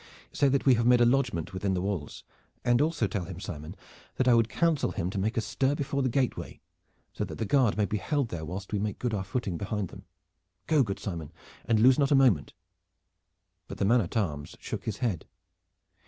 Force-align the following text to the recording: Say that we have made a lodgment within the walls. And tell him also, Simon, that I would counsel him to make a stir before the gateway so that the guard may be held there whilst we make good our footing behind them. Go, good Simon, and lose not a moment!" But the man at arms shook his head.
Say 0.31 0.49
that 0.49 0.65
we 0.65 0.73
have 0.73 0.87
made 0.87 0.99
a 0.99 1.05
lodgment 1.05 1.53
within 1.53 1.75
the 1.75 1.81
walls. 1.83 2.23
And 2.65 2.79
tell 2.79 2.89
him 2.89 3.35
also, 3.35 3.39
Simon, 3.39 3.75
that 4.15 4.27
I 4.27 4.33
would 4.33 4.49
counsel 4.49 4.93
him 4.93 5.11
to 5.11 5.19
make 5.19 5.37
a 5.37 5.41
stir 5.41 5.75
before 5.75 6.01
the 6.01 6.09
gateway 6.09 6.59
so 7.13 7.23
that 7.23 7.37
the 7.37 7.45
guard 7.45 7.77
may 7.77 7.85
be 7.85 7.97
held 7.97 8.29
there 8.29 8.43
whilst 8.43 8.73
we 8.73 8.79
make 8.79 8.97
good 8.97 9.13
our 9.13 9.23
footing 9.23 9.59
behind 9.59 9.89
them. 9.89 10.05
Go, 10.65 10.81
good 10.81 10.97
Simon, 10.97 11.31
and 11.65 11.79
lose 11.79 11.99
not 11.99 12.09
a 12.09 12.15
moment!" 12.15 12.53
But 13.67 13.77
the 13.77 13.85
man 13.85 14.01
at 14.01 14.17
arms 14.17 14.55
shook 14.59 14.85
his 14.85 14.97
head. 15.05 15.27